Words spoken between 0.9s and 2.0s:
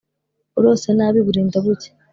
nabi burinda bucya.